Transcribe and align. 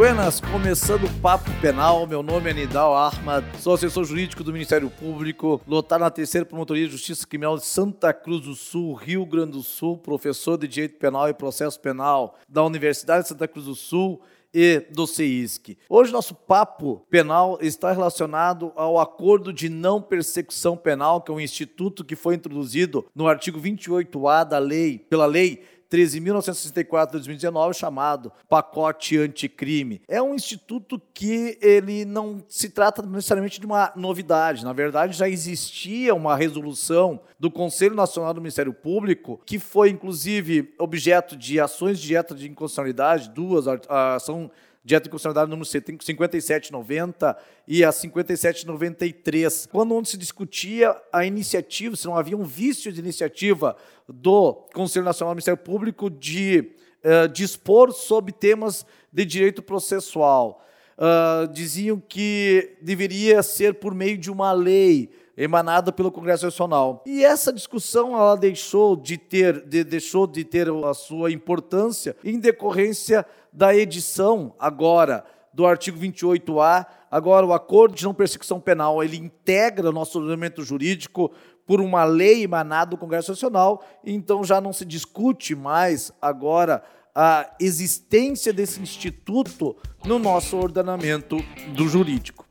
Buenas, 0.00 0.40
começando 0.40 1.04
o 1.04 1.20
Papo 1.20 1.50
Penal. 1.60 2.06
Meu 2.06 2.22
nome 2.22 2.48
é 2.48 2.54
Nidal 2.54 2.96
Ahmad, 2.96 3.44
sou 3.58 3.74
assessor 3.74 4.02
jurídico 4.02 4.42
do 4.42 4.50
Ministério 4.50 4.88
Público, 4.88 5.60
lotar 5.68 5.98
na 5.98 6.10
terceira 6.10 6.46
Promotoria 6.46 6.86
de 6.86 6.92
Justiça 6.92 7.26
Criminal 7.26 7.58
de 7.58 7.66
Santa 7.66 8.10
Cruz 8.14 8.40
do 8.40 8.54
Sul, 8.54 8.94
Rio 8.94 9.26
Grande 9.26 9.52
do 9.52 9.62
Sul, 9.62 9.98
professor 9.98 10.56
de 10.56 10.66
Direito 10.66 10.98
Penal 10.98 11.28
e 11.28 11.34
Processo 11.34 11.78
Penal 11.78 12.38
da 12.48 12.64
Universidade 12.64 13.24
de 13.24 13.28
Santa 13.28 13.46
Cruz 13.46 13.66
do 13.66 13.74
Sul 13.74 14.22
e 14.54 14.80
do 14.90 15.06
CEISC. 15.06 15.76
Hoje 15.86 16.10
nosso 16.10 16.34
papo 16.34 17.04
penal 17.10 17.58
está 17.60 17.92
relacionado 17.92 18.72
ao 18.76 18.98
acordo 18.98 19.52
de 19.52 19.68
não 19.68 20.00
persecução 20.00 20.78
penal, 20.78 21.20
que 21.20 21.30
é 21.30 21.34
um 21.34 21.40
instituto 21.40 22.06
que 22.06 22.16
foi 22.16 22.34
introduzido 22.34 23.06
no 23.14 23.28
artigo 23.28 23.60
28A 23.60 24.44
da 24.44 24.58
lei, 24.58 24.98
pela 24.98 25.26
lei 25.26 25.62
13.964 25.90 27.06
de 27.06 27.12
2019, 27.12 27.74
chamado 27.74 28.32
Pacote 28.48 29.18
Anticrime. 29.18 30.00
É 30.06 30.22
um 30.22 30.34
instituto 30.34 31.00
que 31.12 31.58
ele 31.60 32.04
não 32.04 32.42
se 32.48 32.70
trata 32.70 33.02
necessariamente 33.02 33.58
de 33.58 33.66
uma 33.66 33.92
novidade. 33.96 34.64
Na 34.64 34.72
verdade, 34.72 35.16
já 35.16 35.28
existia 35.28 36.14
uma 36.14 36.36
resolução 36.36 37.20
do 37.38 37.50
Conselho 37.50 37.94
Nacional 37.94 38.32
do 38.32 38.40
Ministério 38.40 38.72
Público, 38.72 39.40
que 39.44 39.58
foi, 39.58 39.90
inclusive, 39.90 40.72
objeto 40.78 41.36
de 41.36 41.58
ações 41.58 41.98
direta 41.98 42.34
de 42.34 42.48
inconstitucionalidade, 42.48 43.30
duas, 43.30 43.66
a 43.66 44.14
ação 44.14 44.50
Dieta 44.82 45.04
de 45.04 45.10
Constitucionalidade 45.10 45.50
número 45.50 45.66
5790 45.66 47.36
e 47.68 47.84
a 47.84 47.92
5793, 47.92 49.66
quando 49.70 49.94
onde 49.94 50.08
se 50.08 50.16
discutia 50.16 50.96
a 51.12 51.24
iniciativa, 51.26 51.94
se 51.96 52.06
não 52.06 52.16
havia 52.16 52.36
um 52.36 52.44
vício 52.44 52.90
de 52.90 52.98
iniciativa 52.98 53.76
do 54.08 54.54
Conselho 54.72 55.04
Nacional 55.04 55.34
do 55.34 55.36
Ministério 55.36 55.62
Público 55.62 56.08
de 56.08 56.72
uh, 57.04 57.28
dispor 57.28 57.92
sobre 57.92 58.32
temas 58.32 58.86
de 59.12 59.26
direito 59.26 59.62
processual. 59.62 60.64
Uh, 60.96 61.46
diziam 61.52 61.98
que 61.98 62.76
deveria 62.80 63.42
ser 63.42 63.74
por 63.74 63.94
meio 63.94 64.16
de 64.16 64.30
uma 64.30 64.52
lei 64.52 65.10
emanada 65.36 65.90
pelo 65.90 66.12
Congresso 66.12 66.44
Nacional. 66.44 67.02
E 67.06 67.24
essa 67.24 67.52
discussão 67.52 68.14
ela 68.14 68.36
deixou 68.36 68.94
de 68.94 69.16
ter, 69.16 69.64
de, 69.66 69.82
deixou 69.82 70.26
de 70.26 70.44
ter 70.44 70.68
a 70.68 70.92
sua 70.92 71.32
importância 71.32 72.14
em 72.22 72.38
decorrência 72.38 73.24
da 73.52 73.74
edição 73.74 74.54
agora 74.58 75.24
do 75.52 75.66
artigo 75.66 75.98
28A, 75.98 76.86
agora 77.10 77.44
o 77.44 77.52
acordo 77.52 77.94
de 77.94 78.04
não 78.04 78.14
persecução 78.14 78.60
penal, 78.60 79.02
ele 79.02 79.16
integra 79.16 79.88
o 79.88 79.92
nosso 79.92 80.18
ordenamento 80.18 80.62
jurídico 80.62 81.32
por 81.66 81.80
uma 81.80 82.04
lei 82.04 82.44
emanada 82.44 82.92
do 82.92 82.96
Congresso 82.96 83.32
Nacional, 83.32 83.84
então 84.04 84.44
já 84.44 84.60
não 84.60 84.72
se 84.72 84.84
discute 84.84 85.54
mais 85.54 86.12
agora 86.20 86.82
a 87.14 87.50
existência 87.60 88.52
desse 88.52 88.80
instituto 88.80 89.76
no 90.04 90.18
nosso 90.18 90.56
ordenamento 90.56 91.36
do 91.74 91.88
jurídico. 91.88 92.46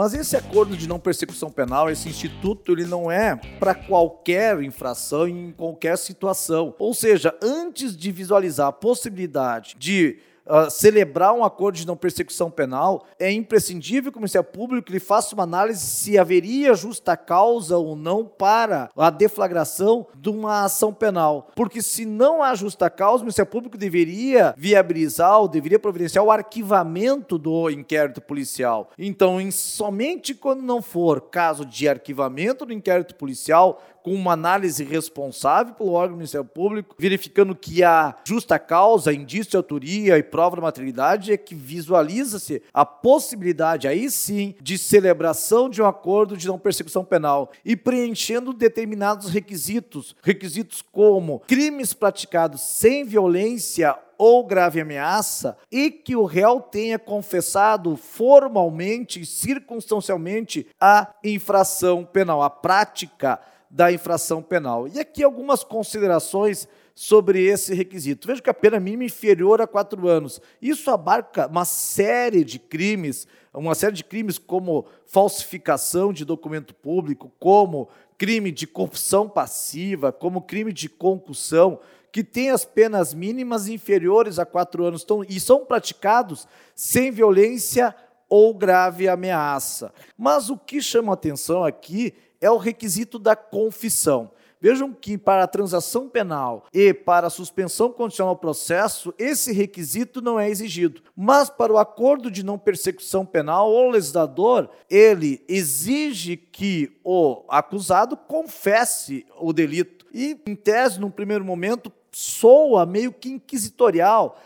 Mas 0.00 0.14
esse 0.14 0.34
acordo 0.34 0.78
de 0.78 0.88
não 0.88 0.98
persecução 0.98 1.50
penal, 1.50 1.90
esse 1.90 2.08
instituto, 2.08 2.72
ele 2.72 2.86
não 2.86 3.10
é 3.10 3.36
para 3.36 3.74
qualquer 3.74 4.62
infração 4.62 5.28
em 5.28 5.52
qualquer 5.52 5.98
situação. 5.98 6.74
Ou 6.78 6.94
seja, 6.94 7.36
antes 7.42 7.94
de 7.94 8.10
visualizar 8.10 8.68
a 8.68 8.72
possibilidade 8.72 9.76
de 9.78 10.18
uh, 10.46 10.70
celebrar 10.70 11.32
um 11.32 11.44
acordo 11.44 11.76
de 11.76 11.86
não 11.86 11.96
persecução 11.96 12.50
penal, 12.50 13.06
é 13.18 13.30
imprescindível 13.30 14.10
que 14.10 14.18
o 14.18 14.20
Ministério 14.20 14.48
Público 14.48 14.90
ele 14.90 15.00
faça 15.00 15.34
uma 15.34 15.44
análise 15.44 15.80
se 15.80 16.18
haveria 16.18 16.74
justa 16.74 17.16
causa 17.16 17.76
ou 17.76 17.96
não 17.96 18.24
para 18.24 18.90
a 18.96 19.10
deflagração 19.10 20.06
de 20.14 20.28
uma 20.28 20.64
ação 20.64 20.92
penal. 20.92 21.50
Porque 21.54 21.82
se 21.82 22.04
não 22.04 22.42
há 22.42 22.54
justa 22.54 22.88
causa, 22.90 23.22
o 23.22 23.26
Ministério 23.26 23.50
Público 23.50 23.76
deveria 23.76 24.54
viabilizar 24.56 25.40
ou 25.40 25.48
deveria 25.48 25.78
providenciar 25.78 26.24
o 26.24 26.30
arquivamento 26.30 27.38
do 27.38 27.70
inquérito 27.70 28.20
policial. 28.20 28.90
Então, 28.98 29.40
em, 29.40 29.50
somente 29.50 30.34
quando 30.34 30.62
não 30.62 30.82
for 30.82 31.20
caso 31.22 31.64
de 31.64 31.88
arquivamento 31.88 32.66
do 32.66 32.72
inquérito 32.72 33.14
policial, 33.14 33.82
com 34.02 34.14
uma 34.14 34.32
análise 34.32 34.82
responsável 34.82 35.74
pelo 35.74 35.92
órgão 35.92 36.14
do 36.14 36.18
Ministério 36.18 36.46
Público, 36.46 36.96
verificando 36.98 37.54
que 37.54 37.82
há 37.82 38.16
justa 38.24 38.58
causa, 38.58 39.12
indício 39.12 39.50
de 39.50 39.56
autoria 39.56 40.16
e 40.16 40.22
prova 40.22 40.39
da 40.48 40.62
maternidade, 40.62 41.32
é 41.32 41.36
que 41.36 41.54
visualiza-se 41.54 42.62
a 42.72 42.86
possibilidade, 42.86 43.86
aí 43.86 44.10
sim, 44.10 44.54
de 44.60 44.78
celebração 44.78 45.68
de 45.68 45.82
um 45.82 45.86
acordo 45.86 46.36
de 46.36 46.46
não 46.46 46.58
persecução 46.58 47.04
penal 47.04 47.50
e 47.64 47.76
preenchendo 47.76 48.52
determinados 48.52 49.28
requisitos, 49.28 50.16
requisitos 50.22 50.82
como 50.82 51.40
crimes 51.40 51.92
praticados 51.92 52.60
sem 52.62 53.04
violência 53.04 53.96
ou 54.16 54.44
grave 54.44 54.80
ameaça 54.82 55.56
e 55.72 55.90
que 55.90 56.14
o 56.14 56.24
réu 56.24 56.60
tenha 56.60 56.98
confessado 56.98 57.96
formalmente 57.96 59.20
e 59.20 59.26
circunstancialmente 59.26 60.66
a 60.78 61.14
infração 61.24 62.04
penal, 62.04 62.42
a 62.42 62.50
prática 62.50 63.40
da 63.70 63.90
infração 63.90 64.42
penal. 64.42 64.88
E 64.88 64.98
aqui 64.98 65.22
algumas 65.22 65.62
considerações 65.62 66.68
sobre 67.00 67.42
esse 67.46 67.72
requisito. 67.72 68.28
Veja 68.28 68.42
que 68.42 68.50
a 68.50 68.54
pena 68.54 68.78
mínima 68.78 69.04
é 69.04 69.06
inferior 69.06 69.58
a 69.62 69.66
quatro 69.66 70.06
anos. 70.06 70.38
Isso 70.60 70.90
abarca 70.90 71.46
uma 71.46 71.64
série 71.64 72.44
de 72.44 72.58
crimes, 72.58 73.26
uma 73.54 73.74
série 73.74 73.94
de 73.94 74.04
crimes 74.04 74.36
como 74.36 74.84
falsificação 75.06 76.12
de 76.12 76.26
documento 76.26 76.74
público, 76.74 77.32
como 77.40 77.88
crime 78.18 78.52
de 78.52 78.66
corrupção 78.66 79.30
passiva, 79.30 80.12
como 80.12 80.42
crime 80.42 80.74
de 80.74 80.90
concussão, 80.90 81.80
que 82.12 82.22
tem 82.22 82.50
as 82.50 82.66
penas 82.66 83.14
mínimas 83.14 83.66
inferiores 83.66 84.38
a 84.38 84.44
quatro 84.44 84.84
anos 84.84 85.02
então, 85.02 85.24
e 85.26 85.40
são 85.40 85.64
praticados 85.64 86.46
sem 86.74 87.10
violência 87.10 87.96
ou 88.28 88.52
grave 88.52 89.08
ameaça. 89.08 89.90
Mas 90.18 90.50
o 90.50 90.58
que 90.58 90.82
chama 90.82 91.14
atenção 91.14 91.64
aqui 91.64 92.12
é 92.42 92.50
o 92.50 92.58
requisito 92.58 93.18
da 93.18 93.34
confissão. 93.34 94.30
Vejam 94.60 94.92
que 94.92 95.16
para 95.16 95.44
a 95.44 95.48
transação 95.48 96.08
penal 96.08 96.66
e 96.72 96.92
para 96.92 97.28
a 97.28 97.30
suspensão 97.30 97.90
condicional 97.90 98.34
do 98.34 98.40
processo, 98.40 99.14
esse 99.18 99.52
requisito 99.52 100.20
não 100.20 100.38
é 100.38 100.50
exigido. 100.50 101.02
Mas 101.16 101.48
para 101.48 101.72
o 101.72 101.78
acordo 101.78 102.30
de 102.30 102.44
não 102.44 102.58
persecução 102.58 103.24
penal, 103.24 103.72
o 103.72 103.90
legislador, 103.90 104.68
ele 104.88 105.42
exige 105.48 106.36
que 106.36 106.92
o 107.02 107.42
acusado 107.48 108.16
confesse 108.16 109.26
o 109.38 109.52
delito. 109.52 110.04
E, 110.12 110.38
em 110.46 110.54
tese, 110.54 111.00
num 111.00 111.10
primeiro 111.10 111.44
momento, 111.44 111.90
soa 112.12 112.84
meio 112.84 113.12
que 113.12 113.30
inquisitorial, 113.30 114.38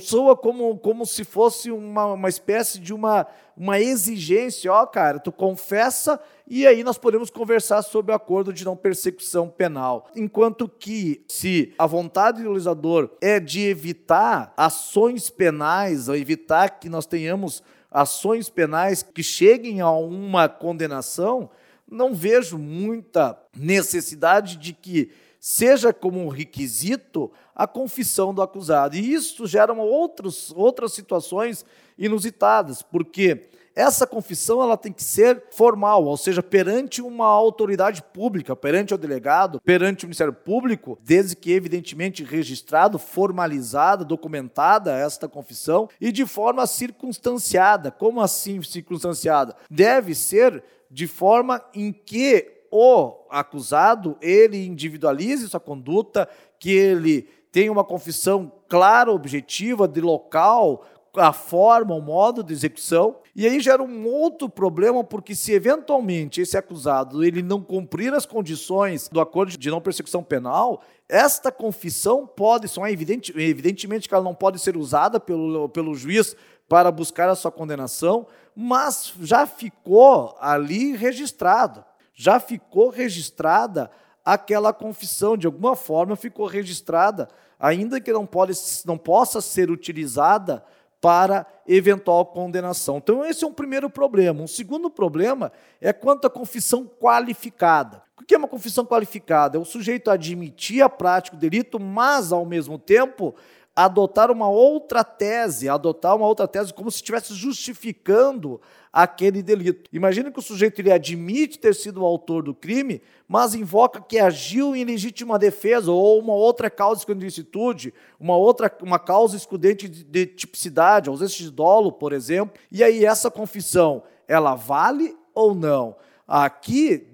soa 0.00 0.36
como, 0.36 0.78
como 0.78 1.06
se 1.06 1.24
fosse 1.24 1.70
uma, 1.70 2.06
uma 2.06 2.28
espécie 2.28 2.78
de 2.78 2.92
uma, 2.92 3.26
uma 3.56 3.80
exigência, 3.80 4.72
ó, 4.72 4.86
cara, 4.86 5.18
tu 5.18 5.32
confessa 5.32 6.20
e 6.46 6.66
aí 6.66 6.82
nós 6.82 6.96
podemos 6.96 7.28
conversar 7.28 7.82
sobre 7.82 8.12
o 8.12 8.14
acordo 8.14 8.52
de 8.52 8.64
não 8.64 8.76
persecução 8.76 9.48
penal. 9.48 10.08
Enquanto 10.16 10.68
que, 10.68 11.22
se 11.28 11.74
a 11.78 11.86
vontade 11.86 12.42
do 12.42 12.50
legislador 12.50 13.10
é 13.20 13.38
de 13.38 13.60
evitar 13.66 14.52
ações 14.56 15.28
penais, 15.28 16.08
ou 16.08 16.16
evitar 16.16 16.80
que 16.80 16.88
nós 16.88 17.06
tenhamos 17.06 17.62
ações 17.90 18.48
penais 18.48 19.02
que 19.02 19.22
cheguem 19.22 19.80
a 19.80 19.90
uma 19.90 20.48
condenação, 20.48 21.50
não 21.90 22.14
vejo 22.14 22.58
muita 22.58 23.38
necessidade 23.56 24.56
de 24.56 24.72
que 24.72 25.10
seja 25.40 25.92
como 25.92 26.20
um 26.20 26.28
requisito 26.28 27.30
a 27.58 27.66
confissão 27.66 28.32
do 28.32 28.40
acusado. 28.40 28.96
E 28.96 29.12
isso 29.12 29.44
gera 29.44 29.72
outros, 29.72 30.54
outras 30.54 30.92
situações 30.92 31.66
inusitadas, 31.98 32.80
porque 32.80 33.48
essa 33.74 34.06
confissão 34.08 34.60
ela 34.60 34.76
tem 34.76 34.92
que 34.92 35.04
ser 35.04 35.44
formal, 35.52 36.04
ou 36.04 36.16
seja, 36.16 36.42
perante 36.42 37.00
uma 37.00 37.26
autoridade 37.26 38.02
pública, 38.02 38.56
perante 38.56 38.92
o 38.92 38.98
delegado, 38.98 39.60
perante 39.60 40.04
o 40.04 40.08
Ministério 40.08 40.32
Público, 40.32 40.98
desde 41.00 41.36
que 41.36 41.52
evidentemente 41.52 42.24
registrado, 42.24 42.98
formalizada, 42.98 44.04
documentada 44.04 44.92
esta 44.92 45.28
confissão 45.28 45.88
e 46.00 46.10
de 46.10 46.26
forma 46.26 46.66
circunstanciada. 46.66 47.92
Como 47.92 48.20
assim 48.20 48.60
circunstanciada? 48.62 49.54
Deve 49.70 50.12
ser 50.14 50.62
de 50.90 51.06
forma 51.06 51.62
em 51.72 51.92
que 51.92 52.64
o 52.70 53.26
acusado 53.30 54.16
ele 54.20 54.66
individualize 54.66 55.48
sua 55.48 55.60
conduta, 55.60 56.28
que 56.58 56.70
ele 56.70 57.28
tenha 57.50 57.72
uma 57.72 57.84
confissão 57.84 58.52
clara, 58.68 59.12
objetiva, 59.12 59.88
de 59.88 60.00
local, 60.00 60.84
a 61.16 61.32
forma, 61.32 61.94
o 61.94 62.00
modo 62.00 62.42
de 62.42 62.52
execução. 62.52 63.16
E 63.34 63.46
aí 63.46 63.60
gera 63.60 63.82
um 63.82 64.06
outro 64.06 64.48
problema, 64.48 65.02
porque 65.02 65.34
se 65.34 65.52
eventualmente 65.52 66.40
esse 66.40 66.56
acusado 66.56 67.24
ele 67.24 67.42
não 67.42 67.62
cumprir 67.62 68.12
as 68.14 68.26
condições 68.26 69.08
do 69.08 69.20
acordo 69.20 69.56
de 69.56 69.70
não 69.70 69.80
persecução 69.80 70.22
penal, 70.22 70.82
esta 71.08 71.50
confissão 71.50 72.26
pode, 72.26 72.68
só 72.68 72.86
é 72.86 72.92
evidente, 72.92 73.32
evidentemente 73.36 74.08
que 74.08 74.14
ela 74.14 74.24
não 74.24 74.34
pode 74.34 74.58
ser 74.58 74.76
usada 74.76 75.18
pelo, 75.18 75.68
pelo 75.68 75.94
juiz 75.94 76.36
para 76.68 76.92
buscar 76.92 77.28
a 77.28 77.34
sua 77.34 77.50
condenação, 77.50 78.26
mas 78.54 79.14
já 79.20 79.46
ficou 79.46 80.36
ali 80.40 80.94
registrado, 80.94 81.84
já 82.12 82.38
ficou 82.38 82.90
registrada 82.90 83.90
aquela 84.32 84.74
confissão, 84.74 85.38
de 85.38 85.46
alguma 85.46 85.74
forma 85.74 86.14
ficou 86.14 86.44
registrada, 86.44 87.28
ainda 87.58 87.98
que 87.98 88.12
não, 88.12 88.26
pode, 88.26 88.52
não 88.84 88.98
possa 88.98 89.40
ser 89.40 89.70
utilizada 89.70 90.62
para 91.00 91.46
eventual 91.66 92.26
condenação. 92.26 92.98
Então, 92.98 93.24
esse 93.24 93.42
é 93.42 93.46
um 93.46 93.52
primeiro 93.52 93.88
problema. 93.88 94.42
Um 94.42 94.46
segundo 94.46 94.90
problema 94.90 95.50
é 95.80 95.94
quanto 95.94 96.26
à 96.26 96.30
confissão 96.30 96.84
qualificada. 96.84 98.02
O 98.20 98.24
que 98.24 98.34
é 98.34 98.38
uma 98.38 98.48
confissão 98.48 98.84
qualificada? 98.84 99.56
É 99.56 99.60
o 99.60 99.64
sujeito 99.64 100.10
admitir 100.10 100.82
a 100.82 100.90
prática 100.90 101.34
do 101.34 101.40
delito, 101.40 101.80
mas, 101.80 102.30
ao 102.30 102.44
mesmo 102.44 102.78
tempo, 102.78 103.34
adotar 103.78 104.28
uma 104.28 104.48
outra 104.48 105.04
tese, 105.04 105.68
adotar 105.68 106.16
uma 106.16 106.26
outra 106.26 106.48
tese 106.48 106.74
como 106.74 106.90
se 106.90 106.96
estivesse 106.96 107.32
justificando 107.32 108.60
aquele 108.92 109.40
delito. 109.40 109.88
Imagina 109.92 110.32
que 110.32 110.38
o 110.40 110.42
sujeito 110.42 110.80
ele 110.80 110.90
admite 110.90 111.60
ter 111.60 111.76
sido 111.76 112.02
o 112.02 112.04
autor 112.04 112.42
do 112.42 112.52
crime, 112.52 113.00
mas 113.28 113.54
invoca 113.54 114.00
que 114.00 114.18
agiu 114.18 114.74
em 114.74 114.82
legítima 114.82 115.38
defesa 115.38 115.92
ou 115.92 116.18
uma 116.18 116.34
outra 116.34 116.68
causa 116.68 117.06
de 117.06 117.12
ilicitude, 117.12 117.94
uma 118.18 118.36
outra 118.36 118.68
uma 118.82 118.98
causa 118.98 119.36
excludente 119.36 119.88
de, 119.88 120.02
de 120.02 120.26
tipicidade, 120.26 121.08
ausência 121.08 121.44
de 121.44 121.50
dolo, 121.52 121.92
por 121.92 122.12
exemplo. 122.12 122.58
E 122.72 122.82
aí 122.82 123.04
essa 123.04 123.30
confissão, 123.30 124.02
ela 124.26 124.56
vale 124.56 125.16
ou 125.32 125.54
não? 125.54 125.94
Aqui, 126.30 127.08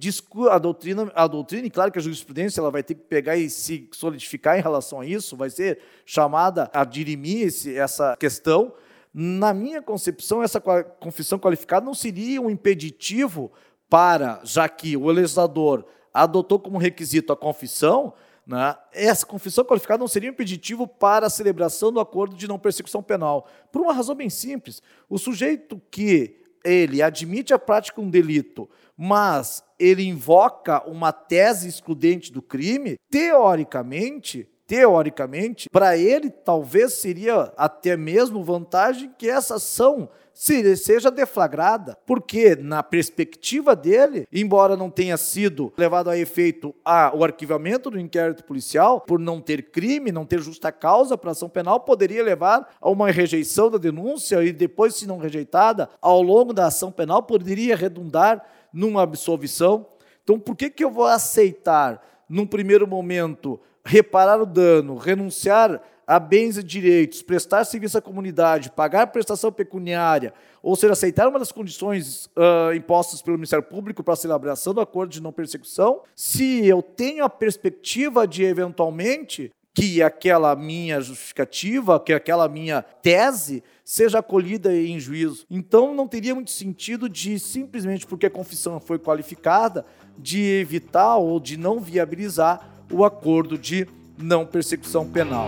a 0.51 0.59
doutrina, 0.59 1.13
a 1.15 1.29
doutrina, 1.29 1.65
e 1.65 1.71
claro 1.71 1.93
que 1.93 2.01
a 2.01 2.03
jurisprudência 2.03 2.61
ela 2.61 2.73
vai 2.73 2.83
ter 2.83 2.97
que 2.97 3.03
pegar 3.03 3.37
e 3.37 3.49
se 3.49 3.89
solidificar 3.93 4.59
em 4.59 4.61
relação 4.61 5.01
a 5.01 5.07
isso, 5.07 5.37
vai 5.37 5.51
ser 5.51 5.79
chamada 6.05 6.69
a 6.75 6.85
dirimir 6.85 7.47
esse, 7.47 7.77
essa 7.77 8.17
questão. 8.17 8.73
Na 9.15 9.55
minha 9.55 9.81
concepção, 9.81 10.43
essa 10.43 10.61
confissão 10.61 11.39
qualificada 11.39 11.87
não 11.87 11.95
seria 11.95 12.43
um 12.43 12.51
impeditivo 12.51 13.53
para, 13.89 14.41
já 14.43 14.69
que 14.69 14.97
o 14.97 15.07
legislador 15.07 15.87
adotou 16.13 16.59
como 16.59 16.77
requisito 16.77 17.33
a 17.33 17.37
confissão, 17.37 18.15
né, 18.45 18.77
essa 18.93 19.25
confissão 19.25 19.65
qualificada 19.65 20.01
não 20.01 20.09
seria 20.09 20.29
um 20.29 20.33
impeditivo 20.33 20.89
para 20.89 21.29
a 21.29 21.31
celebração 21.31 21.93
do 21.93 22.01
acordo 22.01 22.35
de 22.35 22.49
não 22.49 22.59
persecução 22.59 23.01
penal. 23.01 23.47
Por 23.71 23.81
uma 23.81 23.93
razão 23.93 24.17
bem 24.17 24.29
simples. 24.29 24.83
O 25.09 25.19
sujeito 25.19 25.81
que 25.89 26.44
ele 26.65 27.03
admite 27.03 27.53
a 27.53 27.59
prática 27.59 28.01
de 28.01 28.07
um 28.07 28.11
delito, 28.11 28.69
mas 28.97 29.63
ele 29.79 30.05
invoca 30.05 30.83
uma 30.89 31.13
tese 31.13 31.69
excludente 31.69 32.33
do 32.33 32.41
crime, 32.41 32.97
teoricamente, 33.11 34.49
teoricamente, 34.67 35.69
para 35.69 35.97
ele 35.97 36.31
talvez 36.31 36.95
seria 36.95 37.53
até 37.57 37.97
mesmo 37.97 38.43
vantagem 38.43 39.13
que 39.19 39.29
essa 39.29 39.57
ação 39.57 40.09
seja 40.35 41.11
deflagrada, 41.11 41.97
porque 42.05 42.57
na 42.57 42.83
perspectiva 42.83 43.77
dele, 43.77 44.27
embora 44.33 44.77
não 44.77 44.91
tenha 44.91 45.17
sido 45.17 45.73
levado 45.79 46.11
a 46.11 46.19
efeito 46.19 46.75
a, 46.85 47.13
o 47.15 47.23
arquivamento 47.23 47.89
do 47.89 48.01
inquérito 48.01 48.45
policial, 48.45 49.01
por 49.01 49.21
não 49.21 49.41
ter 49.41 49.71
crime, 49.71 50.11
não 50.11 50.27
ter 50.27 50.41
justa 50.41 50.73
causa 50.73 51.17
para 51.17 51.31
ação 51.31 51.49
penal, 51.49 51.81
poderia 51.81 52.23
levar 52.23 52.75
a 52.81 52.91
uma 52.91 53.11
rejeição 53.11 53.71
da 53.71 53.79
denúncia 53.79 54.43
e 54.43 54.53
depois, 54.53 54.97
se 54.97 55.07
não 55.07 55.19
rejeitada, 55.19 55.89
ao 56.03 56.21
longo 56.21 56.53
da 56.53 56.67
ação 56.67 56.91
penal, 56.91 57.23
poderia 57.23 57.77
redundar 57.77 58.45
numa 58.73 59.03
absolvição. 59.03 59.87
Então, 60.25 60.39
por 60.39 60.57
que, 60.57 60.69
que 60.69 60.83
eu 60.83 60.91
vou 60.91 61.07
aceitar, 61.07 62.03
num 62.29 62.47
primeiro 62.47 62.89
momento, 62.89 63.61
reparar 63.85 64.41
o 64.41 64.47
dano, 64.47 64.97
renunciar 64.97 65.81
a 66.07 66.19
bens 66.19 66.59
e 66.59 66.63
direitos, 66.63 67.23
prestar 67.23 67.65
serviço 67.65 67.99
à 67.99 68.01
comunidade, 68.01 68.71
pagar 68.71 69.07
prestação 69.09 69.51
pecuniária, 69.51 70.33
ou 70.63 70.77
seja, 70.77 70.93
aceitar 70.93 71.29
uma 71.29 71.39
das 71.39 71.53
condições 71.53 72.27
uh, 72.37 72.75
impostas 72.75 73.23
pelo 73.23 73.37
Ministério 73.37 73.65
Público 73.65 74.03
para 74.03 74.15
a 74.15 74.17
celebração 74.17 74.75
do 74.75 74.81
acordo 74.81 75.11
de 75.11 75.23
não 75.23 75.33
persecução, 75.33 76.03
se 76.15 76.67
eu 76.67 76.83
tenho 76.83 77.25
a 77.25 77.29
perspectiva 77.29 78.27
de, 78.27 78.45
eventualmente, 78.45 79.53
que 79.75 80.01
aquela 80.01 80.55
minha 80.55 81.01
justificativa, 81.01 81.99
que 81.99 82.13
aquela 82.13 82.49
minha 82.49 82.81
tese 82.81 83.63
seja 83.85 84.21
acolhida 84.21 84.75
em 84.75 85.01
juízo. 85.01 85.45
Então 85.51 85.93
não 85.93 86.07
teria 86.07 86.35
muito 86.35 86.53
sentido 86.53 87.09
de 87.09 87.41
simplesmente 87.41 88.07
porque 88.07 88.27
a 88.27 88.31
confissão 88.31 88.79
foi 88.79 89.01
qualificada 89.01 89.85
de 90.17 90.41
evitar 90.61 91.17
ou 91.17 91.41
de 91.41 91.57
não 91.57 91.81
viabilizar 91.81 92.71
o 92.91 93.05
acordo 93.05 93.59
de 93.59 93.89
não 94.17 94.47
persecução 94.47 95.11
penal. 95.11 95.47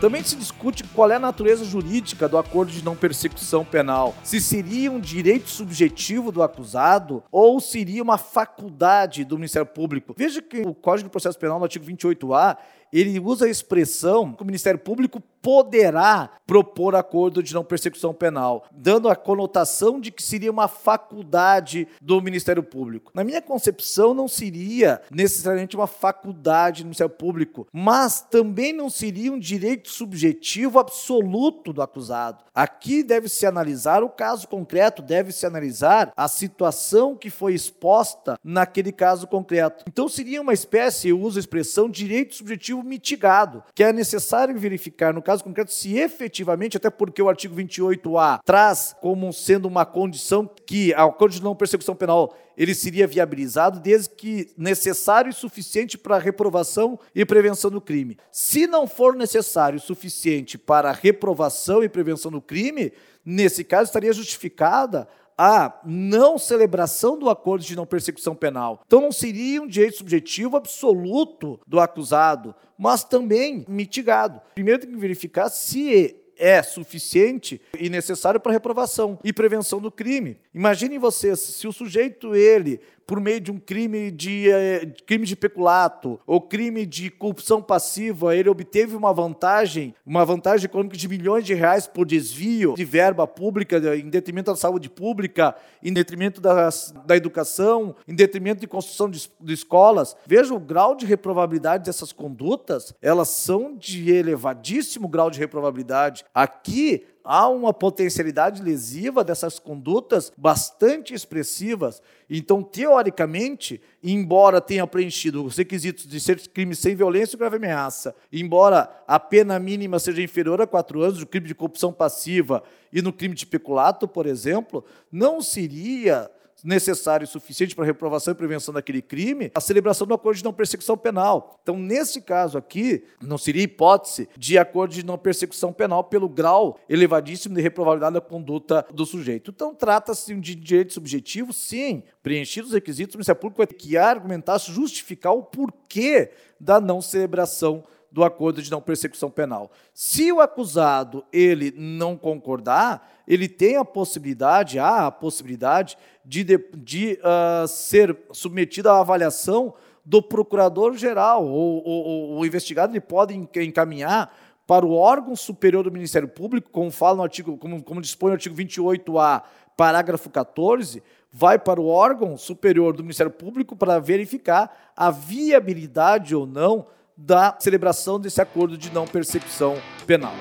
Também 0.00 0.22
se 0.22 0.36
discute 0.36 0.84
qual 0.84 1.10
é 1.10 1.16
a 1.16 1.18
natureza 1.18 1.64
jurídica 1.64 2.28
do 2.28 2.36
acordo 2.36 2.70
de 2.70 2.84
não 2.84 2.94
persecução 2.94 3.64
penal. 3.64 4.14
Se 4.22 4.40
seria 4.40 4.92
um 4.92 5.00
direito 5.00 5.48
subjetivo 5.48 6.30
do 6.30 6.42
acusado 6.42 7.24
ou 7.32 7.58
seria 7.60 8.02
uma 8.02 8.18
faculdade 8.18 9.24
do 9.24 9.36
Ministério 9.36 9.66
Público. 9.66 10.14
Veja 10.14 10.42
que 10.42 10.60
o 10.60 10.74
Código 10.74 11.08
de 11.08 11.12
Processo 11.12 11.38
Penal, 11.38 11.58
no 11.58 11.64
artigo 11.64 11.86
28A, 11.86 12.58
ele 12.92 13.18
usa 13.18 13.46
a 13.46 13.50
expressão 13.50 14.32
que 14.32 14.42
o 14.42 14.46
Ministério 14.46 14.78
Público 14.78 15.22
poderá 15.46 16.30
propor 16.44 16.96
acordo 16.96 17.40
de 17.40 17.54
não 17.54 17.62
persecução 17.62 18.12
penal, 18.12 18.64
dando 18.72 19.08
a 19.08 19.14
conotação 19.14 20.00
de 20.00 20.10
que 20.10 20.20
seria 20.20 20.50
uma 20.50 20.66
faculdade 20.66 21.86
do 22.02 22.20
Ministério 22.20 22.64
Público. 22.64 23.12
Na 23.14 23.22
minha 23.22 23.40
concepção, 23.40 24.12
não 24.12 24.26
seria 24.26 25.00
necessariamente 25.08 25.76
uma 25.76 25.86
faculdade 25.86 26.82
do 26.82 26.86
Ministério 26.86 27.14
Público, 27.14 27.68
mas 27.72 28.26
também 28.28 28.72
não 28.72 28.90
seria 28.90 29.32
um 29.32 29.38
direito 29.38 29.88
subjetivo 29.88 30.80
absoluto 30.80 31.72
do 31.72 31.80
acusado. 31.80 32.44
Aqui 32.52 33.04
deve-se 33.04 33.46
analisar 33.46 34.02
o 34.02 34.08
caso 34.08 34.48
concreto, 34.48 35.00
deve-se 35.00 35.46
analisar 35.46 36.12
a 36.16 36.26
situação 36.26 37.14
que 37.14 37.30
foi 37.30 37.54
exposta 37.54 38.36
naquele 38.42 38.90
caso 38.90 39.28
concreto. 39.28 39.84
Então, 39.86 40.08
seria 40.08 40.42
uma 40.42 40.52
espécie, 40.52 41.10
eu 41.10 41.20
uso 41.20 41.38
a 41.38 41.40
expressão, 41.40 41.88
direito 41.88 42.34
subjetivo 42.34 42.75
mitigado, 42.82 43.62
que 43.74 43.82
é 43.82 43.92
necessário 43.92 44.58
verificar, 44.58 45.12
no 45.12 45.22
caso 45.22 45.42
concreto, 45.42 45.72
se 45.72 45.98
efetivamente, 45.98 46.76
até 46.76 46.90
porque 46.90 47.22
o 47.22 47.28
artigo 47.28 47.54
28A 47.56 48.40
traz 48.44 48.94
como 49.00 49.32
sendo 49.32 49.66
uma 49.66 49.84
condição 49.84 50.48
que 50.66 50.94
a 50.94 51.04
acordo 51.04 51.32
de 51.32 51.42
não 51.42 51.54
persecução 51.54 51.94
penal 51.94 52.34
ele 52.56 52.74
seria 52.74 53.06
viabilizado 53.06 53.80
desde 53.80 54.10
que 54.10 54.50
necessário 54.56 55.30
e 55.30 55.34
suficiente 55.34 55.98
para 55.98 56.16
a 56.16 56.18
reprovação 56.18 56.98
e 57.14 57.24
prevenção 57.24 57.70
do 57.70 57.80
crime. 57.80 58.16
Se 58.32 58.66
não 58.66 58.86
for 58.86 59.14
necessário 59.14 59.76
e 59.76 59.80
suficiente 59.80 60.56
para 60.56 60.88
a 60.88 60.92
reprovação 60.92 61.84
e 61.84 61.88
prevenção 61.88 62.30
do 62.30 62.40
crime, 62.40 62.92
nesse 63.24 63.62
caso 63.62 63.88
estaria 63.88 64.12
justificada 64.12 65.06
a 65.36 65.80
não 65.84 66.38
celebração 66.38 67.18
do 67.18 67.28
acordo 67.28 67.64
de 67.64 67.76
não 67.76 67.86
persecução 67.86 68.34
penal. 68.34 68.82
Então 68.86 69.00
não 69.00 69.12
seria 69.12 69.62
um 69.62 69.66
direito 69.66 69.98
subjetivo 69.98 70.56
absoluto 70.56 71.60
do 71.66 71.78
acusado, 71.78 72.54
mas 72.78 73.04
também 73.04 73.64
mitigado. 73.68 74.40
Primeiro 74.54 74.80
tem 74.80 74.90
que 74.90 74.96
verificar 74.96 75.48
se 75.48 76.16
é 76.38 76.62
suficiente 76.62 77.60
e 77.78 77.88
necessário 77.88 78.38
para 78.38 78.52
reprovação 78.52 79.18
e 79.24 79.32
prevenção 79.32 79.80
do 79.80 79.90
crime. 79.90 80.38
Imaginem 80.54 80.98
vocês, 80.98 81.40
se 81.40 81.66
o 81.66 81.72
sujeito 81.72 82.34
ele 82.34 82.80
por 83.06 83.20
meio 83.20 83.40
de 83.40 83.52
um 83.52 83.58
crime 83.58 84.10
de, 84.10 84.50
eh, 84.50 84.86
crime 85.06 85.24
de 85.24 85.36
peculato 85.36 86.18
ou 86.26 86.40
crime 86.40 86.84
de 86.84 87.08
corrupção 87.08 87.62
passiva, 87.62 88.34
ele 88.34 88.48
obteve 88.48 88.96
uma 88.96 89.12
vantagem, 89.12 89.94
uma 90.04 90.24
vantagem 90.24 90.66
econômica 90.66 90.96
de 90.96 91.08
milhões 91.08 91.44
de 91.44 91.54
reais 91.54 91.86
por 91.86 92.04
desvio 92.04 92.74
de 92.74 92.84
verba 92.84 93.26
pública 93.26 93.76
em 93.96 94.08
detrimento 94.08 94.50
da 94.50 94.56
saúde 94.56 94.90
pública, 94.90 95.54
em 95.82 95.92
detrimento 95.92 96.40
das, 96.40 96.92
da 97.06 97.16
educação, 97.16 97.94
em 98.08 98.14
detrimento 98.14 98.60
de 98.60 98.66
construção 98.66 99.08
de, 99.08 99.30
de 99.40 99.54
escolas. 99.54 100.16
Veja 100.26 100.52
o 100.52 100.58
grau 100.58 100.96
de 100.96 101.06
reprovabilidade 101.06 101.84
dessas 101.84 102.12
condutas, 102.12 102.92
elas 103.00 103.28
são 103.28 103.76
de 103.76 104.10
elevadíssimo 104.10 105.06
grau 105.08 105.30
de 105.30 105.38
reprovabilidade. 105.38 106.24
Aqui 106.34 107.04
há 107.26 107.48
uma 107.48 107.74
potencialidade 107.74 108.62
lesiva 108.62 109.24
dessas 109.24 109.58
condutas 109.58 110.32
bastante 110.36 111.12
expressivas. 111.12 112.00
Então, 112.30 112.62
teoricamente, 112.62 113.80
embora 114.02 114.60
tenha 114.60 114.86
preenchido 114.86 115.44
os 115.44 115.56
requisitos 115.56 116.06
de 116.06 116.18
ser 116.20 116.40
crime 116.48 116.74
sem 116.74 116.94
violência 116.94 117.36
e 117.36 117.38
grave 117.38 117.56
ameaça, 117.56 118.14
embora 118.32 118.88
a 119.06 119.18
pena 119.18 119.58
mínima 119.58 119.98
seja 119.98 120.22
inferior 120.22 120.60
a 120.62 120.66
quatro 120.66 121.02
anos 121.02 121.18
no 121.18 121.26
crime 121.26 121.46
de 121.46 121.54
corrupção 121.54 121.92
passiva 121.92 122.62
e 122.92 123.02
no 123.02 123.12
crime 123.12 123.34
de 123.34 123.46
peculato, 123.46 124.08
por 124.08 124.26
exemplo, 124.26 124.84
não 125.10 125.42
seria 125.42 126.30
necessário 126.66 127.24
e 127.24 127.28
suficiente 127.28 127.74
para 127.74 127.84
a 127.84 127.86
reprovação 127.86 128.32
e 128.32 128.34
prevenção 128.34 128.74
daquele 128.74 129.00
crime, 129.00 129.52
a 129.54 129.60
celebração 129.60 130.06
do 130.06 130.12
acordo 130.12 130.38
de 130.38 130.44
não 130.44 130.52
persecução 130.52 130.98
penal. 130.98 131.58
Então, 131.62 131.78
nesse 131.78 132.20
caso 132.20 132.58
aqui, 132.58 133.04
não 133.22 133.38
seria 133.38 133.62
hipótese 133.62 134.28
de 134.36 134.58
acordo 134.58 134.92
de 134.92 135.06
não 135.06 135.16
persecução 135.16 135.72
penal 135.72 136.02
pelo 136.02 136.28
grau 136.28 136.78
elevadíssimo 136.88 137.54
de 137.54 137.62
reprovabilidade 137.62 138.14
da 138.14 138.20
conduta 138.20 138.84
do 138.92 139.06
sujeito. 139.06 139.52
Então, 139.52 139.74
trata-se 139.74 140.34
de 140.34 140.54
direito 140.56 140.92
subjetivo, 140.92 141.52
sim, 141.52 142.02
preenchidos 142.22 142.70
os 142.70 142.74
requisitos, 142.74 143.14
o 143.14 143.18
Ministério 143.18 143.40
Público 143.40 143.58
vai 143.58 143.66
que 143.66 143.96
argumentar, 143.96 144.58
justificar 144.58 145.32
o 145.32 145.44
porquê 145.44 146.32
da 146.58 146.80
não 146.80 147.00
celebração 147.00 147.84
do 148.10 148.24
acordo 148.24 148.62
de 148.62 148.70
não 148.70 148.80
persecução 148.80 149.30
penal. 149.30 149.70
Se 149.92 150.32
o 150.32 150.40
acusado 150.40 151.24
ele 151.32 151.72
não 151.76 152.16
concordar, 152.16 153.10
ele 153.26 153.48
tem 153.48 153.76
a 153.76 153.84
possibilidade, 153.84 154.78
há 154.78 155.06
a 155.06 155.10
possibilidade 155.10 155.98
de, 156.24 156.44
de, 156.44 156.58
de 156.76 157.18
uh, 157.20 157.68
ser 157.68 158.16
submetido 158.32 158.88
à 158.88 159.00
avaliação 159.00 159.74
do 160.04 160.22
procurador-geral. 160.22 161.44
O, 161.44 162.38
o 162.38 162.46
investigado 162.46 162.92
ele 162.92 163.00
pode 163.00 163.34
encaminhar 163.34 164.32
para 164.66 164.84
o 164.84 164.94
órgão 164.94 165.36
superior 165.36 165.84
do 165.84 165.92
Ministério 165.92 166.28
Público, 166.28 166.70
como 166.70 166.90
fala 166.90 167.18
no 167.18 167.22
artigo, 167.22 167.56
como, 167.56 167.82
como 167.82 168.00
dispõe 168.00 168.30
o 168.30 168.34
artigo 168.34 168.56
28A, 168.56 169.42
parágrafo 169.76 170.30
14, 170.30 171.02
vai 171.30 171.58
para 171.58 171.80
o 171.80 171.86
órgão 171.86 172.36
superior 172.36 172.96
do 172.96 173.02
Ministério 173.02 173.30
Público 173.30 173.76
para 173.76 173.98
verificar 173.98 174.92
a 174.96 175.10
viabilidade 175.10 176.34
ou 176.34 176.46
não 176.46 176.86
da 177.16 177.56
celebração 177.58 178.20
desse 178.20 178.40
acordo 178.40 178.76
de 178.76 178.92
não 178.92 179.06
persecução 179.06 179.76
penal. 180.06 180.34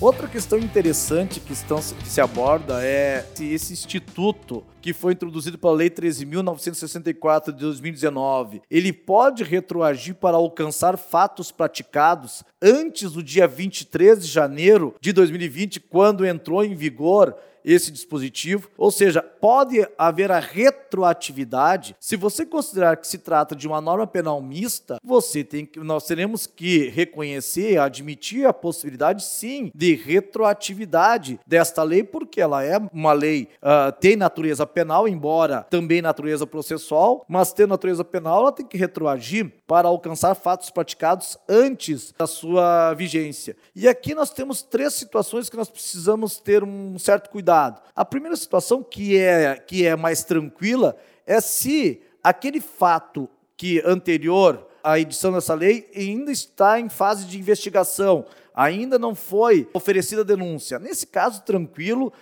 Outra 0.00 0.26
questão 0.26 0.58
interessante 0.58 1.40
que, 1.40 1.52
estão, 1.52 1.76
que 1.76 2.08
se 2.08 2.22
aborda 2.22 2.82
é 2.82 3.22
se 3.34 3.52
esse 3.52 3.74
instituto 3.74 4.64
que 4.80 4.94
foi 4.94 5.12
introduzido 5.12 5.58
pela 5.58 5.74
Lei 5.74 5.90
13.964 5.90 7.52
de 7.52 7.58
2019, 7.58 8.62
ele 8.70 8.94
pode 8.94 9.44
retroagir 9.44 10.14
para 10.14 10.38
alcançar 10.38 10.96
fatos 10.96 11.52
praticados 11.52 12.42
antes 12.62 13.12
do 13.12 13.22
dia 13.22 13.46
23 13.46 14.22
de 14.22 14.26
janeiro 14.26 14.94
de 15.02 15.12
2020, 15.12 15.80
quando 15.80 16.24
entrou 16.24 16.64
em 16.64 16.74
vigor 16.74 17.36
esse 17.64 17.90
dispositivo, 17.90 18.68
ou 18.76 18.90
seja, 18.90 19.22
pode 19.22 19.86
haver 19.96 20.30
a 20.30 20.38
retroatividade. 20.38 21.94
Se 22.00 22.16
você 22.16 22.44
considerar 22.44 22.96
que 22.96 23.06
se 23.06 23.18
trata 23.18 23.54
de 23.54 23.66
uma 23.66 23.80
norma 23.80 24.06
penal 24.06 24.40
mista, 24.40 24.98
você 25.02 25.44
tem 25.44 25.64
que, 25.64 25.80
nós 25.80 26.06
teremos 26.06 26.46
que 26.46 26.88
reconhecer, 26.88 27.78
admitir 27.78 28.46
a 28.46 28.52
possibilidade, 28.52 29.24
sim, 29.24 29.70
de 29.74 29.94
retroatividade 29.94 31.40
desta 31.46 31.82
lei, 31.82 32.02
porque 32.02 32.40
ela 32.40 32.64
é 32.64 32.78
uma 32.92 33.12
lei, 33.12 33.48
uh, 33.62 33.92
tem 34.00 34.16
natureza 34.16 34.66
penal, 34.66 35.08
embora 35.08 35.66
também 35.70 36.02
natureza 36.02 36.46
processual, 36.46 37.24
mas 37.28 37.52
tem 37.52 37.66
natureza 37.66 38.04
penal, 38.04 38.40
ela 38.40 38.52
tem 38.52 38.66
que 38.66 38.76
retroagir 38.76 39.52
para 39.70 39.86
alcançar 39.86 40.34
fatos 40.34 40.68
praticados 40.68 41.38
antes 41.48 42.12
da 42.18 42.26
sua 42.26 42.92
vigência. 42.94 43.56
E 43.72 43.86
aqui 43.86 44.16
nós 44.16 44.30
temos 44.30 44.62
três 44.62 44.94
situações 44.94 45.48
que 45.48 45.56
nós 45.56 45.68
precisamos 45.70 46.38
ter 46.38 46.64
um 46.64 46.98
certo 46.98 47.30
cuidado. 47.30 47.80
A 47.94 48.04
primeira 48.04 48.34
situação 48.34 48.82
que 48.82 49.16
é, 49.16 49.54
que 49.54 49.86
é 49.86 49.94
mais 49.94 50.24
tranquila 50.24 50.96
é 51.24 51.40
se 51.40 52.02
aquele 52.20 52.60
fato 52.60 53.30
que 53.56 53.80
anterior 53.86 54.66
à 54.82 54.98
edição 54.98 55.30
dessa 55.30 55.54
lei 55.54 55.88
ainda 55.94 56.32
está 56.32 56.80
em 56.80 56.88
fase 56.88 57.24
de 57.24 57.38
investigação, 57.38 58.26
ainda 58.52 58.98
não 58.98 59.14
foi 59.14 59.68
oferecida 59.72 60.24
denúncia. 60.24 60.80
Nesse 60.80 61.06
caso, 61.06 61.42
tranquilo, 61.42 62.12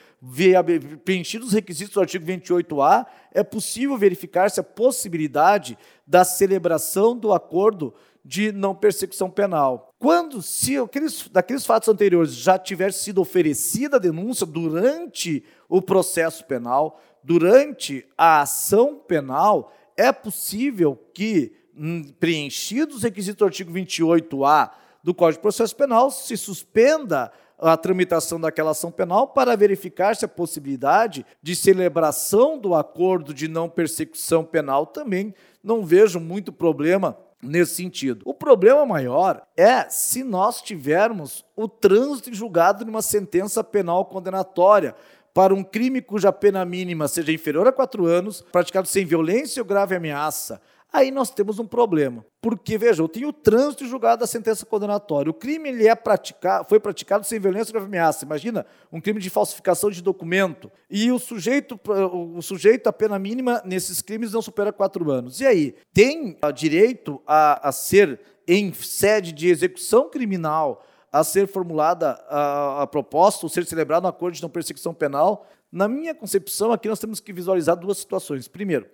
preenchidos 1.04 1.48
os 1.48 1.54
requisitos 1.54 1.94
do 1.94 2.00
artigo 2.00 2.26
28A, 2.26 3.06
é 3.32 3.42
possível 3.42 3.96
verificar 3.96 4.50
se 4.50 4.60
a 4.60 4.64
possibilidade 4.64 5.78
da 6.08 6.24
celebração 6.24 7.14
do 7.14 7.34
acordo 7.34 7.92
de 8.24 8.50
não 8.50 8.74
persecução 8.74 9.30
penal. 9.30 9.94
Quando, 9.98 10.40
se 10.40 10.78
aqueles, 10.78 11.28
daqueles 11.28 11.66
fatos 11.66 11.88
anteriores 11.88 12.32
já 12.32 12.58
tiver 12.58 12.94
sido 12.94 13.20
oferecida 13.20 13.96
a 13.96 14.00
denúncia 14.00 14.46
durante 14.46 15.44
o 15.68 15.82
processo 15.82 16.46
penal, 16.46 16.98
durante 17.22 18.06
a 18.16 18.40
ação 18.40 18.98
penal, 18.98 19.70
é 19.96 20.10
possível 20.10 20.98
que, 21.12 21.52
hum, 21.76 22.02
preenchidos 22.18 22.96
os 22.96 23.02
requisitos 23.02 23.38
do 23.38 23.44
artigo 23.44 23.70
28A 23.70 24.70
do 25.04 25.14
Código 25.14 25.38
de 25.38 25.42
Processo 25.42 25.76
Penal, 25.76 26.10
se 26.10 26.36
suspenda 26.36 27.30
a 27.58 27.76
tramitação 27.76 28.40
daquela 28.40 28.70
ação 28.70 28.90
penal 28.90 29.28
para 29.28 29.56
verificar 29.56 30.14
se 30.14 30.24
a 30.24 30.28
possibilidade 30.28 31.26
de 31.42 31.56
celebração 31.56 32.58
do 32.58 32.74
acordo 32.74 33.34
de 33.34 33.48
não 33.48 33.68
persecução 33.68 34.44
penal 34.44 34.86
também 34.86 35.34
não 35.62 35.84
vejo 35.84 36.20
muito 36.20 36.52
problema 36.52 37.18
nesse 37.42 37.76
sentido. 37.76 38.22
O 38.24 38.34
problema 38.34 38.84
maior 38.86 39.42
é 39.56 39.88
se 39.88 40.22
nós 40.22 40.62
tivermos 40.62 41.44
o 41.56 41.68
trânsito 41.68 42.32
julgado 42.32 42.84
numa 42.84 43.02
sentença 43.02 43.62
penal 43.62 44.04
condenatória 44.04 44.94
para 45.34 45.54
um 45.54 45.62
crime 45.62 46.02
cuja 46.02 46.32
pena 46.32 46.64
mínima 46.64 47.06
seja 47.06 47.32
inferior 47.32 47.66
a 47.68 47.72
quatro 47.72 48.06
anos, 48.06 48.44
praticado 48.50 48.88
sem 48.88 49.04
violência 49.04 49.62
ou 49.62 49.66
grave 49.66 49.94
ameaça, 49.94 50.60
aí 50.92 51.11
nós 51.11 51.30
temos 51.30 51.59
um 51.59 51.66
problema. 51.66 52.25
Porque, 52.40 52.78
veja, 52.78 53.02
eu 53.02 53.09
tenho 53.09 53.28
o 53.28 53.33
trânsito 53.33 53.87
julgado 53.87 54.21
da 54.21 54.26
sentença 54.26 54.64
condenatória. 54.64 55.30
O 55.30 55.35
crime 55.35 55.68
ele 55.68 55.87
é 55.87 55.95
praticado, 55.95 56.66
foi 56.68 56.80
praticado 56.80 57.25
sem 57.26 57.38
violência 57.38 57.76
ou 57.76 57.85
ameaça. 57.85 58.25
Imagina 58.25 58.64
um 58.92 59.00
crime 59.00 59.21
de 59.21 59.28
falsificação 59.28 59.90
de 59.90 60.02
documento. 60.02 60.71
E 60.90 61.11
o 61.11 61.18
sujeito, 61.18 61.78
o 61.87 62.40
sujeito, 62.40 62.87
a 62.88 62.92
pena 62.92 63.18
mínima 63.18 63.62
nesses 63.64 64.00
crimes 64.00 64.33
não 64.33 64.42
supera 64.42 64.73
quatro 64.73 65.11
anos. 65.11 65.40
E 65.40 65.47
aí, 65.47 65.75
tem 65.92 66.37
direito 66.54 67.21
a, 67.26 67.68
a 67.68 67.73
ser, 67.73 68.21
em 68.47 68.73
sede 68.73 69.33
de 69.33 69.49
execução 69.49 70.09
criminal, 70.09 70.85
a 71.12 71.25
ser 71.25 71.49
formulada 71.49 72.12
a, 72.28 72.83
a 72.83 72.87
proposta, 72.87 73.45
ou 73.45 73.50
ser 73.50 73.64
celebrado 73.66 74.04
um 74.04 74.09
acordo 74.09 74.35
de 74.35 74.42
não 74.42 74.50
perseguição 74.50 74.95
penal? 74.95 75.47
Na 75.71 75.88
minha 75.88 76.14
concepção, 76.14 76.73
aqui 76.73 76.88
nós 76.88 76.99
temos 76.99 77.21
que 77.21 77.33
visualizar 77.33 77.76
duas 77.76 77.99
situações. 77.99 78.49
Primeiro, 78.49 78.87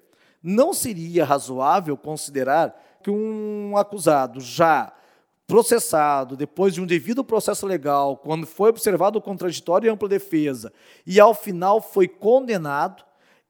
não 0.47 0.75
seria 0.75 1.25
razoável 1.25 1.97
considerar 1.97 2.79
que 3.03 3.11
um 3.11 3.79
acusado 3.79 4.41
já 4.41 4.93
processado, 5.47 6.37
depois 6.37 6.75
de 6.75 6.83
um 6.83 6.87
devido 6.87 7.25
processo 7.25 7.67
legal, 7.67 8.19
quando 8.19 8.47
foi 8.47 8.69
observado 8.69 9.19
o 9.19 9.23
contraditório 9.23 9.87
e 9.87 9.91
ampla 9.91 10.09
defesa, 10.09 10.71
e 11.07 11.19
ao 11.19 11.35
final 11.35 11.81
foi 11.81 12.07
condenado, 12.07 13.03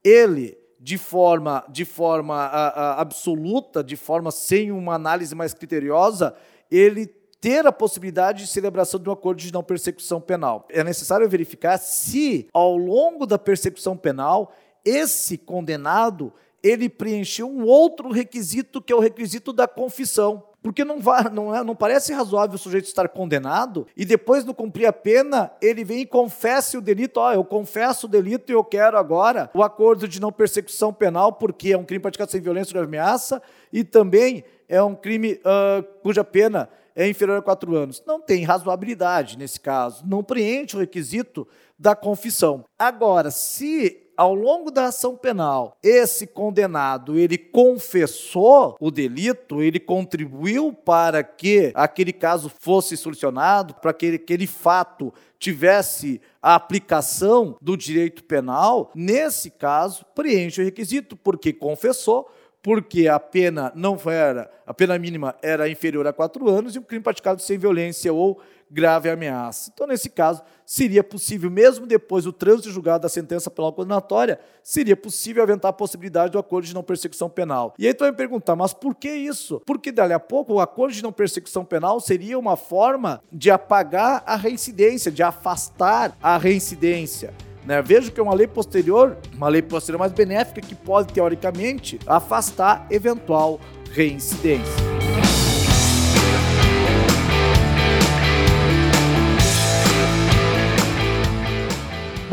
ele, 0.02 0.56
de 0.78 0.96
forma, 0.96 1.64
de 1.68 1.84
forma 1.84 2.34
a, 2.36 2.68
a, 2.68 3.00
absoluta, 3.00 3.82
de 3.82 3.96
forma 3.96 4.30
sem 4.30 4.70
uma 4.70 4.94
análise 4.94 5.34
mais 5.34 5.52
criteriosa, 5.52 6.34
ele 6.70 7.06
ter 7.40 7.66
a 7.66 7.72
possibilidade 7.72 8.44
de 8.44 8.48
celebração 8.48 8.98
de 9.00 9.08
um 9.08 9.12
acordo 9.12 9.38
de 9.38 9.52
não 9.52 9.62
persecução 9.62 10.20
penal. 10.20 10.66
É 10.70 10.82
necessário 10.82 11.28
verificar 11.28 11.76
se, 11.78 12.48
ao 12.52 12.76
longo 12.76 13.26
da 13.26 13.38
persecução 13.38 13.96
penal, 13.96 14.52
esse 14.84 15.38
condenado 15.38 16.32
ele 16.64 16.88
preencheu 16.88 17.46
um 17.46 17.66
outro 17.66 18.10
requisito, 18.10 18.80
que 18.80 18.90
é 18.90 18.96
o 18.96 19.00
requisito 19.00 19.52
da 19.52 19.68
confissão. 19.68 20.42
Porque 20.62 20.82
não, 20.82 20.98
vai, 20.98 21.24
não, 21.24 21.54
é, 21.54 21.62
não 21.62 21.76
parece 21.76 22.10
razoável 22.14 22.54
o 22.54 22.58
sujeito 22.58 22.86
estar 22.86 23.06
condenado 23.10 23.86
e 23.94 24.02
depois 24.02 24.46
de 24.46 24.54
cumprir 24.54 24.86
a 24.86 24.92
pena, 24.94 25.52
ele 25.60 25.84
vem 25.84 26.00
e 26.00 26.06
confessa 26.06 26.78
o 26.78 26.80
delito. 26.80 27.20
Ó, 27.20 27.28
oh, 27.28 27.32
eu 27.34 27.44
confesso 27.44 28.06
o 28.06 28.08
delito 28.08 28.50
e 28.50 28.54
eu 28.54 28.64
quero 28.64 28.96
agora 28.96 29.50
o 29.52 29.62
acordo 29.62 30.08
de 30.08 30.18
não 30.18 30.32
persecução 30.32 30.90
penal, 30.90 31.34
porque 31.34 31.74
é 31.74 31.76
um 31.76 31.84
crime 31.84 32.00
praticado 32.00 32.30
sem 32.30 32.40
violência 32.40 32.74
ou 32.78 32.82
ameaça 32.82 33.42
e 33.70 33.84
também 33.84 34.42
é 34.66 34.82
um 34.82 34.94
crime 34.94 35.34
uh, 35.34 35.82
cuja 36.02 36.24
pena 36.24 36.70
é 36.96 37.06
inferior 37.06 37.36
a 37.36 37.42
quatro 37.42 37.76
anos. 37.76 38.02
Não 38.06 38.18
tem 38.18 38.42
razoabilidade 38.42 39.36
nesse 39.36 39.60
caso, 39.60 40.02
não 40.06 40.24
preenche 40.24 40.76
o 40.76 40.80
requisito 40.80 41.46
da 41.78 41.94
confissão. 41.94 42.64
Agora, 42.78 43.30
se 43.30 44.03
ao 44.16 44.34
longo 44.34 44.70
da 44.70 44.86
ação 44.86 45.16
penal, 45.16 45.76
esse 45.82 46.26
condenado 46.26 47.18
ele 47.18 47.36
confessou 47.36 48.76
o 48.80 48.90
delito, 48.90 49.62
ele 49.62 49.80
contribuiu 49.80 50.72
para 50.72 51.22
que 51.22 51.72
aquele 51.74 52.12
caso 52.12 52.50
fosse 52.60 52.96
solucionado, 52.96 53.74
para 53.74 53.92
que 53.92 54.14
aquele 54.14 54.46
fato 54.46 55.12
tivesse 55.38 56.20
a 56.40 56.54
aplicação 56.54 57.56
do 57.60 57.76
direito 57.76 58.24
penal, 58.24 58.90
nesse 58.94 59.50
caso, 59.50 60.04
preenche 60.14 60.60
o 60.60 60.64
requisito, 60.64 61.16
porque 61.16 61.52
confessou, 61.52 62.30
porque 62.62 63.08
a 63.08 63.20
pena 63.20 63.70
não 63.74 63.98
era, 64.06 64.50
a 64.66 64.72
pena 64.72 64.98
mínima 64.98 65.34
era 65.42 65.68
inferior 65.68 66.06
a 66.06 66.14
quatro 66.14 66.48
anos 66.48 66.74
e 66.74 66.78
o 66.78 66.82
crime 66.82 67.02
praticado 67.02 67.42
sem 67.42 67.58
violência 67.58 68.10
ou 68.10 68.40
grave 68.74 69.08
ameaça. 69.08 69.70
Então, 69.72 69.86
nesse 69.86 70.10
caso, 70.10 70.42
seria 70.66 71.04
possível, 71.04 71.48
mesmo 71.48 71.86
depois 71.86 72.24
do 72.24 72.32
trânsito 72.32 72.70
julgado 72.70 73.02
da 73.02 73.08
sentença 73.08 73.48
penal 73.48 73.72
condenatória, 73.72 74.40
seria 74.62 74.96
possível 74.96 75.42
aventar 75.44 75.70
a 75.70 75.72
possibilidade 75.72 76.32
do 76.32 76.38
acordo 76.38 76.66
de 76.66 76.74
não 76.74 76.82
persecução 76.82 77.30
penal. 77.30 77.72
E 77.78 77.86
aí 77.86 77.94
tu 77.94 78.00
vai 78.00 78.10
me 78.10 78.16
perguntar, 78.16 78.56
mas 78.56 78.74
por 78.74 78.96
que 78.96 79.08
isso? 79.08 79.62
Porque 79.64 79.92
dali 79.92 80.12
a 80.12 80.18
pouco 80.18 80.54
o 80.54 80.60
acordo 80.60 80.92
de 80.92 81.02
não 81.02 81.12
persecução 81.12 81.64
penal 81.64 82.00
seria 82.00 82.36
uma 82.36 82.56
forma 82.56 83.22
de 83.32 83.50
apagar 83.50 84.24
a 84.26 84.34
reincidência, 84.34 85.12
de 85.12 85.22
afastar 85.22 86.16
a 86.20 86.36
reincidência. 86.36 87.32
Né? 87.64 87.80
Vejo 87.80 88.10
que 88.10 88.18
é 88.18 88.22
uma 88.22 88.34
lei 88.34 88.48
posterior, 88.48 89.16
uma 89.32 89.48
lei 89.48 89.62
posterior 89.62 90.00
mais 90.00 90.12
benéfica 90.12 90.60
que 90.60 90.74
pode, 90.74 91.12
teoricamente, 91.12 91.98
afastar 92.06 92.86
eventual 92.90 93.60
reincidência. 93.92 94.93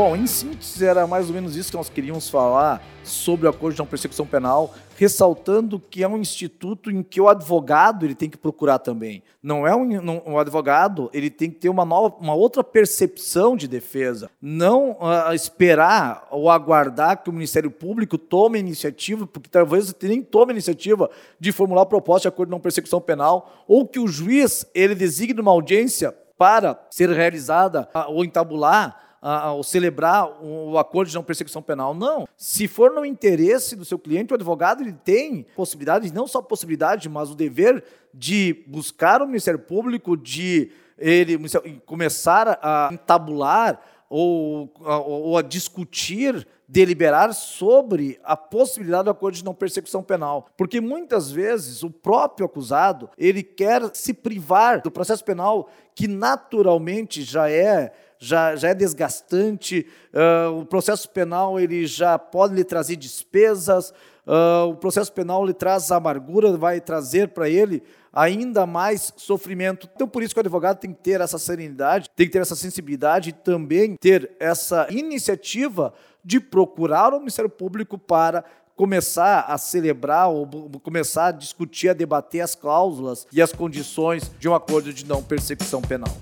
Bom, 0.03 0.15
em 0.15 0.25
síntese, 0.25 0.83
era 0.83 1.05
mais 1.05 1.27
ou 1.27 1.35
menos 1.35 1.55
isso 1.55 1.69
que 1.69 1.77
nós 1.77 1.87
queríamos 1.87 2.27
falar 2.27 2.83
sobre 3.03 3.45
o 3.45 3.49
acordo 3.51 3.75
de 3.75 3.79
não 3.81 3.85
persecução 3.85 4.25
penal, 4.25 4.73
ressaltando 4.97 5.79
que 5.79 6.01
é 6.01 6.07
um 6.07 6.17
instituto 6.17 6.89
em 6.89 7.03
que 7.03 7.21
o 7.21 7.29
advogado 7.29 8.03
ele 8.03 8.15
tem 8.15 8.27
que 8.27 8.35
procurar 8.35 8.79
também. 8.79 9.21
Não 9.43 9.67
é 9.67 9.75
um, 9.75 9.83
um, 9.83 10.21
um 10.31 10.39
advogado, 10.39 11.07
ele 11.13 11.29
tem 11.29 11.51
que 11.51 11.57
ter 11.57 11.69
uma, 11.69 11.85
nova, 11.85 12.15
uma 12.19 12.33
outra 12.33 12.63
percepção 12.63 13.55
de 13.55 13.67
defesa. 13.67 14.31
Não 14.41 14.93
uh, 14.93 15.35
esperar 15.35 16.27
ou 16.31 16.49
aguardar 16.49 17.21
que 17.21 17.29
o 17.29 17.33
Ministério 17.33 17.69
Público 17.69 18.17
tome 18.17 18.57
iniciativa, 18.57 19.27
porque 19.27 19.51
talvez 19.51 19.93
ele 20.01 20.15
nem 20.15 20.23
tome 20.23 20.51
iniciativa 20.51 21.11
de 21.39 21.51
formular 21.51 21.85
proposta 21.85 22.23
de 22.23 22.33
acordo 22.33 22.49
de 22.49 22.53
não 22.53 22.59
persecução 22.59 22.99
penal, 22.99 23.63
ou 23.67 23.87
que 23.87 23.99
o 23.99 24.07
juiz 24.07 24.65
ele 24.73 24.95
designe 24.95 25.39
uma 25.39 25.51
audiência 25.51 26.11
para 26.39 26.87
ser 26.89 27.11
realizada 27.11 27.87
uh, 27.93 28.11
ou 28.11 28.25
entabular 28.25 29.10
ao 29.21 29.61
celebrar 29.63 30.41
o 30.41 30.77
acordo 30.79 31.09
de 31.09 31.15
não 31.15 31.23
persecução 31.23 31.61
penal. 31.61 31.93
Não. 31.93 32.27
Se 32.35 32.67
for 32.67 32.91
no 32.91 33.05
interesse 33.05 33.75
do 33.75 33.85
seu 33.85 33.99
cliente, 33.99 34.33
o 34.33 34.35
advogado 34.35 34.81
ele 34.81 34.93
tem 34.93 35.45
possibilidade, 35.55 36.11
não 36.13 36.25
só 36.25 36.41
possibilidade, 36.41 37.07
mas 37.07 37.29
o 37.29 37.35
dever 37.35 37.83
de 38.13 38.63
buscar 38.67 39.21
o 39.21 39.27
Ministério 39.27 39.59
Público, 39.59 40.17
de 40.17 40.71
ele 40.97 41.37
começar 41.85 42.59
a 42.61 42.89
entabular 42.91 43.79
ou, 44.09 44.73
ou 44.83 45.37
a 45.37 45.41
discutir, 45.41 46.45
deliberar 46.67 47.33
sobre 47.33 48.19
a 48.23 48.35
possibilidade 48.35 49.05
do 49.05 49.11
acordo 49.11 49.35
de 49.35 49.45
não 49.45 49.53
persecução 49.53 50.03
penal. 50.03 50.47
Porque 50.57 50.81
muitas 50.81 51.31
vezes 51.31 51.81
o 51.83 51.89
próprio 51.89 52.45
acusado 52.45 53.09
ele 53.17 53.41
quer 53.41 53.89
se 53.93 54.13
privar 54.13 54.81
do 54.81 54.91
processo 54.91 55.23
penal 55.23 55.69
que 55.95 56.07
naturalmente 56.07 57.23
já 57.23 57.49
é 57.49 57.93
já, 58.21 58.55
já 58.55 58.69
é 58.69 58.75
desgastante, 58.75 59.87
uh, 60.13 60.59
o 60.59 60.63
processo 60.63 61.09
penal 61.09 61.59
ele 61.59 61.87
já 61.87 62.19
pode 62.19 62.53
lhe 62.53 62.63
trazer 62.63 62.95
despesas, 62.95 63.89
uh, 64.27 64.69
o 64.69 64.75
processo 64.75 65.11
penal 65.11 65.43
lhe 65.43 65.55
traz 65.55 65.91
amargura, 65.91 66.55
vai 66.55 66.79
trazer 66.79 67.29
para 67.29 67.49
ele 67.49 67.81
ainda 68.13 68.67
mais 68.67 69.11
sofrimento. 69.17 69.89
Então, 69.95 70.07
por 70.07 70.21
isso 70.21 70.35
que 70.35 70.39
o 70.39 70.41
advogado 70.41 70.77
tem 70.77 70.93
que 70.93 71.01
ter 71.01 71.19
essa 71.19 71.39
serenidade, 71.39 72.11
tem 72.15 72.27
que 72.27 72.33
ter 72.33 72.41
essa 72.43 72.55
sensibilidade 72.55 73.31
e 73.31 73.33
também 73.33 73.95
ter 73.95 74.31
essa 74.39 74.85
iniciativa 74.91 75.91
de 76.23 76.39
procurar 76.39 77.15
o 77.15 77.19
Ministério 77.19 77.49
Público 77.49 77.97
para 77.97 78.45
começar 78.75 79.45
a 79.47 79.57
celebrar 79.57 80.29
ou 80.29 80.47
começar 80.83 81.27
a 81.27 81.31
discutir, 81.31 81.89
a 81.89 81.93
debater 81.93 82.41
as 82.41 82.53
cláusulas 82.53 83.25
e 83.33 83.41
as 83.41 83.51
condições 83.51 84.31
de 84.39 84.47
um 84.47 84.53
acordo 84.53 84.93
de 84.93 85.07
não 85.07 85.23
persecução 85.23 85.81
penal. 85.81 86.15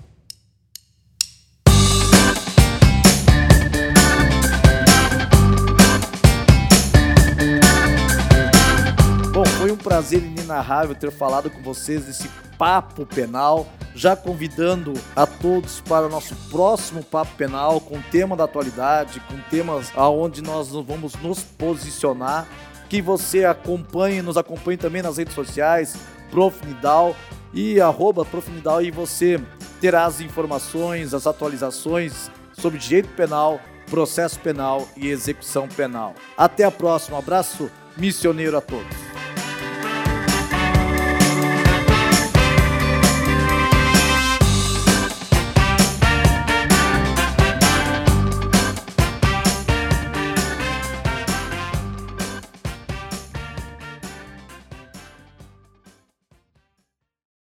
Prazer 9.79 10.21
inenarrável 10.21 10.93
ter 10.93 11.12
falado 11.12 11.50
com 11.50 11.62
vocês 11.62 12.05
nesse 12.05 12.27
papo 12.57 13.05
penal, 13.05 13.67
já 13.95 14.15
convidando 14.15 14.93
a 15.15 15.25
todos 15.25 15.81
para 15.81 16.05
o 16.05 16.09
nosso 16.09 16.36
próximo 16.51 17.03
papo 17.03 17.36
penal 17.36 17.79
com 17.79 18.01
tema 18.12 18.36
da 18.36 18.43
atualidade, 18.43 19.21
com 19.21 19.38
temas 19.50 19.91
aonde 19.95 20.41
nós 20.41 20.69
vamos 20.69 21.15
nos 21.15 21.41
posicionar. 21.41 22.48
Que 22.89 23.01
você 23.01 23.45
acompanhe, 23.45 24.21
nos 24.21 24.36
acompanhe 24.36 24.77
também 24.77 25.01
nas 25.01 25.17
redes 25.17 25.33
sociais, 25.33 25.95
Profnidal 26.31 27.15
e 27.53 27.79
arroba 27.79 28.25
Profnidal 28.25 28.81
e 28.81 28.91
você 28.91 29.39
terá 29.79 30.05
as 30.05 30.21
informações, 30.21 31.13
as 31.13 31.25
atualizações 31.25 32.29
sobre 32.53 32.77
direito 32.77 33.09
penal, 33.15 33.59
processo 33.89 34.39
penal 34.39 34.88
e 34.95 35.07
execução 35.07 35.67
penal. 35.67 36.13
Até 36.38 36.63
a 36.63 36.71
próxima, 36.71 37.17
abraço 37.17 37.71
missioneiro 37.97 38.58
a 38.58 38.62
todos. 38.62 38.98